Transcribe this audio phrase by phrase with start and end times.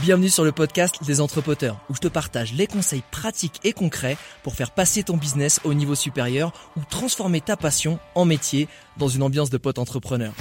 [0.00, 4.16] Bienvenue sur le podcast des entrepoteurs où je te partage les conseils pratiques et concrets
[4.44, 9.08] pour faire passer ton business au niveau supérieur ou transformer ta passion en métier dans
[9.08, 10.32] une ambiance de pote entrepreneur.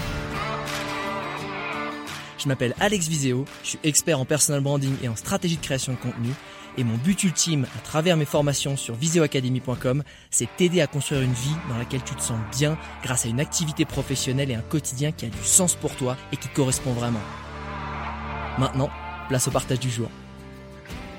[2.37, 5.93] Je m'appelle Alex Viseo, je suis expert en personal branding et en stratégie de création
[5.93, 6.29] de contenu
[6.77, 11.33] et mon but ultime à travers mes formations sur viseoacademy.com, c'est t'aider à construire une
[11.33, 15.11] vie dans laquelle tu te sens bien grâce à une activité professionnelle et un quotidien
[15.11, 17.21] qui a du sens pour toi et qui correspond vraiment.
[18.59, 18.91] Maintenant,
[19.27, 20.09] place au partage du jour.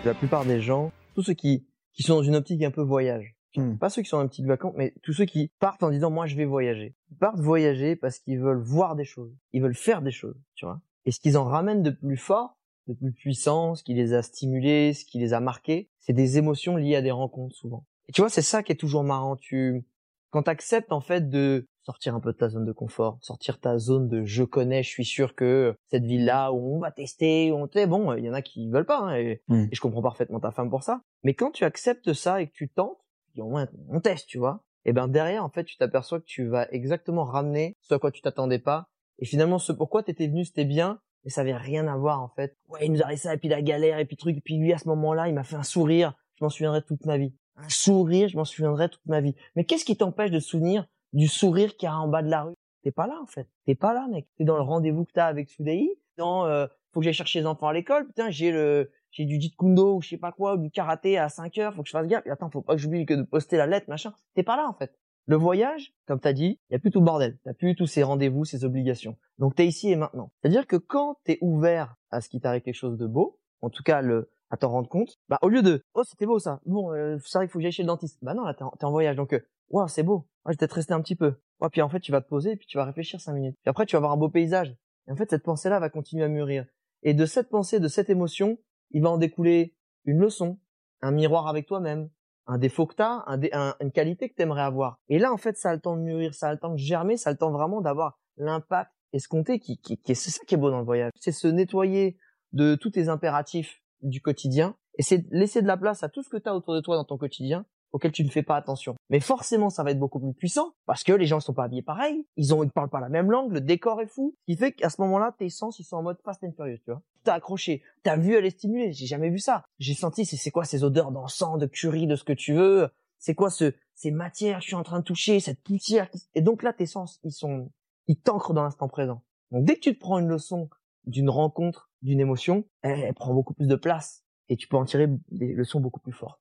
[0.05, 3.34] La plupart des gens, tous ceux qui, qui sont dans une optique un peu voyage,
[3.56, 3.77] Hmm.
[3.77, 6.10] pas ceux qui sont dans une petite vacance, mais tous ceux qui partent en disant
[6.10, 6.94] moi je vais voyager.
[7.10, 10.66] Ils partent voyager parce qu'ils veulent voir des choses, ils veulent faire des choses, tu
[10.66, 10.80] vois.
[11.06, 14.22] Et ce qu'ils en ramènent de plus fort, de plus puissant, ce qui les a
[14.22, 17.86] stimulés, ce qui les a marqués, c'est des émotions liées à des rencontres souvent.
[18.08, 19.36] Et tu vois, c'est ça qui est toujours marrant.
[19.36, 19.84] Tu,
[20.30, 23.78] quand t'acceptes en fait de sortir un peu de ta zone de confort, sortir ta
[23.78, 27.66] zone de je connais, je suis sûr que cette ville-là où on va tester, on
[27.66, 29.68] t'est bon, il y en a qui veulent pas, hein, et, Mm.
[29.70, 31.00] et je comprends parfaitement ta femme pour ça.
[31.22, 32.98] Mais quand tu acceptes ça et que tu tentes,
[33.32, 34.62] puis au moins on teste, tu vois.
[34.84, 38.10] Et ben derrière, en fait, tu t'aperçois que tu vas exactement ramener ce à quoi
[38.10, 38.86] tu t'attendais pas.
[39.18, 42.28] Et finalement, ce pourquoi t'étais venu, c'était bien, mais ça avait rien à voir en
[42.28, 42.56] fait.
[42.68, 44.72] Ouais, il nous arrive ça, et puis la galère, et puis truc, et puis lui
[44.74, 46.14] à ce moment-là, il m'a fait un sourire.
[46.38, 47.34] Je m'en souviendrai toute ma vie.
[47.58, 49.34] Un sourire, je m'en souviendrai toute ma vie.
[49.56, 52.44] Mais qu'est-ce qui t'empêche de souvenir du sourire qu'il y a en bas de la
[52.44, 52.54] rue?
[52.82, 53.48] T'es pas là en fait.
[53.66, 54.26] T'es pas là, mec.
[54.36, 55.98] T'es dans le rendez-vous que t'as avec Soudei.
[56.16, 58.06] Dans, euh, faut que j'aille chercher les enfants à l'école.
[58.06, 61.18] Putain, j'ai le, j'ai du Jeet Kundo ou je sais pas quoi, ou du karaté
[61.18, 61.74] à 5 heures.
[61.74, 62.26] Faut que je fasse gaffe.
[62.28, 64.14] Attends, faut pas que j'oublie que de poster la lettre, machin.
[64.34, 64.97] T'es pas là en fait.
[65.26, 67.38] Le voyage, comme t'as dit, y a plus tout bordel.
[67.44, 69.16] T'as plus tous ces rendez-vous, ces obligations.
[69.38, 70.32] Donc t'es ici et maintenant.
[70.41, 73.82] C'est-à-dire que quand t'es ouvert à ce qui t'arrive quelque chose de beau, en tout
[73.82, 76.92] cas le, à t'en rendre compte, bah au lieu de oh c'était beau ça, bon
[76.92, 78.19] euh, vrai qu'il faut que j'aille chez le dentiste.
[78.22, 80.26] Bah non là t'es en, voyage donc euh, waouh c'est beau.
[80.44, 81.34] Ouais, je vais peut-être rester un petit peu.
[81.60, 83.56] Ouais, puis en fait tu vas te poser puis tu vas réfléchir cinq minutes.
[83.62, 84.75] Puis après tu vas avoir un beau paysage.
[85.06, 86.66] Et en fait cette pensée là va continuer à mûrir.
[87.03, 88.59] Et de cette pensée, de cette émotion,
[88.91, 90.59] il va en découler une leçon,
[91.03, 92.09] un miroir avec toi-même,
[92.47, 94.98] un défaut que t'as, un, une qualité que t'aimerais avoir.
[95.09, 96.78] Et là en fait ça a le temps de mûrir, ça a le temps de
[96.78, 100.44] germer, ça a le temps vraiment d'avoir l'impact escompté qui, qui, qui est c'est ça
[100.47, 101.12] qui est beau dans le voyage.
[101.16, 102.19] C'est se nettoyer
[102.53, 106.28] de tous tes impératifs du quotidien et c'est laisser de la place à tout ce
[106.28, 108.97] que tu as autour de toi dans ton quotidien auquel tu ne fais pas attention.
[109.09, 111.64] Mais forcément, ça va être beaucoup plus puissant parce que les gens ne sont pas
[111.64, 114.56] habillés pareil, ils ont ils parlent pas la même langue, le décor est fou, qui
[114.56, 117.03] fait qu'à ce moment-là, tes sens ils sont en mode fast and furious, tu vois.
[117.25, 119.64] T'as accroché, ta vue elle est stimulée, j'ai jamais vu ça.
[119.78, 122.88] J'ai senti c'est quoi ces odeurs d'encens, de curry, de ce que tu veux,
[123.19, 126.62] c'est quoi ce ces matières je suis en train de toucher, cette poussière et donc
[126.62, 127.70] là tes sens ils sont
[128.06, 129.22] ils t'ancrent dans l'instant présent.
[129.50, 130.69] Donc dès que tu te prends une leçon
[131.06, 135.09] d'une rencontre, d'une émotion, elle, prend beaucoup plus de place et tu peux en tirer
[135.31, 136.41] des leçons beaucoup plus fortes.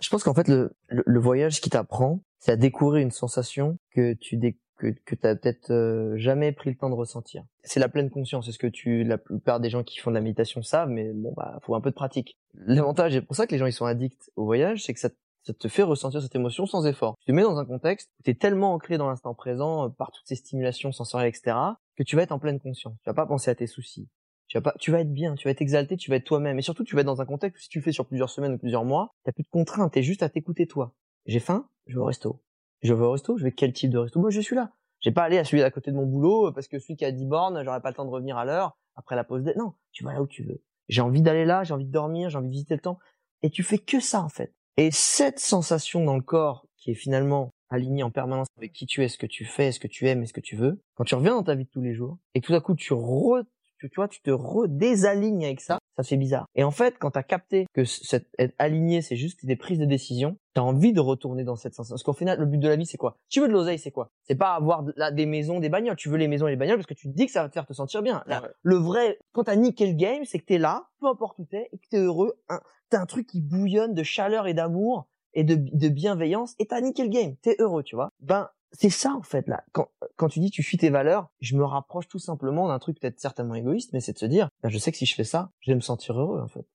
[0.00, 4.38] Je pense qu'en fait le, voyage qui t'apprend, c'est à découvrir une sensation que tu
[4.76, 7.44] que, que t'as peut-être euh, jamais pris le temps de ressentir.
[7.62, 10.16] C'est la pleine conscience, c'est ce que tu la plupart des gens qui font de
[10.16, 12.36] la méditation savent, mais bon bah faut un peu de pratique.
[12.54, 15.10] L'avantage, et pour ça que les gens ils sont addicts au voyage, c'est que ça
[15.44, 17.16] ça te fait ressentir cette émotion sans effort.
[17.20, 19.88] Tu te mets dans un contexte où tu es tellement ancré dans l'instant présent euh,
[19.88, 21.56] par toutes ces stimulations sensorielles, etc.,
[21.96, 22.94] que tu vas être en pleine conscience.
[23.02, 24.08] Tu vas pas penser à tes soucis.
[24.52, 26.58] Tu vas pas, tu vas être bien, tu vas être exalté, tu vas être toi-même.
[26.58, 28.52] Et surtout, tu vas être dans un contexte où si tu fais sur plusieurs semaines
[28.52, 30.92] ou plusieurs mois, t'as plus de contraintes, t'es juste à t'écouter toi.
[31.24, 32.42] J'ai faim, je vais au resto.
[32.82, 34.20] Je vais au resto, je vais quel type de resto?
[34.20, 34.72] Moi, je suis là.
[35.00, 37.06] J'ai pas allé à celui d'à côté de mon boulot euh, parce que celui qui
[37.06, 39.42] a 10 bornes, j'aurais pas le temps de revenir à l'heure après la pause.
[39.56, 40.62] Non, tu vas là où tu veux.
[40.90, 42.98] J'ai envie d'aller là, j'ai envie de dormir, j'ai envie de visiter le temps.
[43.40, 44.52] Et tu fais que ça, en fait.
[44.76, 49.02] Et cette sensation dans le corps qui est finalement alignée en permanence avec qui tu
[49.02, 51.04] es, ce que tu fais, ce que tu aimes et ce que tu veux, quand
[51.04, 53.44] tu reviens dans ta vie de tous les jours et tout à coup tu re,
[53.82, 54.30] tu, tu vois, tu te
[54.76, 56.46] redésalignes avec ça, ça fait bizarre.
[56.54, 59.84] Et en fait, quand t'as capté que cette, être aligné, c'est juste des prises de
[59.84, 61.94] décision, t'as envie de retourner dans cette sensation.
[61.94, 63.16] Parce qu'au final, le but de la vie, c'est quoi?
[63.28, 64.10] Tu veux de l'oseille, c'est quoi?
[64.24, 65.96] C'est pas avoir de- là, des maisons, des bagnoles.
[65.96, 67.48] Tu veux les maisons et les bagnoles parce que tu te dis que ça va
[67.48, 68.22] te faire te sentir bien.
[68.26, 68.48] Là, Ouais.
[68.62, 71.68] Le vrai, quand t'as niqué le game, c'est que t'es là, peu importe où t'es,
[71.72, 72.34] et que t'es heureux.
[72.48, 76.66] Un- T'as un truc qui bouillonne de chaleur et d'amour et de, de bienveillance, et
[76.66, 77.36] t'as niqué le game.
[77.40, 78.10] T'es heureux, tu vois?
[78.20, 79.64] Ben, c'est ça en fait là.
[79.72, 82.98] Quand, quand tu dis tu fuis tes valeurs, je me rapproche tout simplement d'un truc
[83.00, 85.24] peut-être certainement égoïste, mais c'est de se dire, ben, je sais que si je fais
[85.24, 86.66] ça, je vais me sentir heureux en fait.